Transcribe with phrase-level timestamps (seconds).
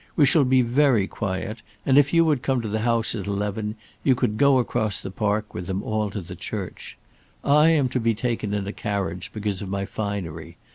[0.15, 3.75] We shall be very quiet; and if you would come to the house at eleven
[4.03, 6.97] you could go across the park with them all to the church.
[7.43, 10.57] I am to be taken in a carriage because of my finery.